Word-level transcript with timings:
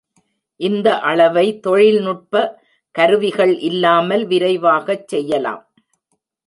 இந்த 0.59 0.87
அளவை 1.01 1.45
தொழில்நுட்ப 1.59 2.33
கருவிகள் 2.95 3.53
இல்லாமல் 3.59 4.25
விரைவாக 4.25 5.03
செய்யலாம். 5.05 5.63